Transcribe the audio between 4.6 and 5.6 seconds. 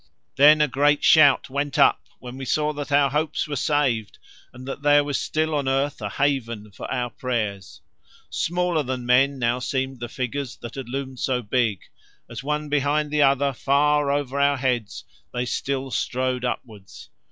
that there was still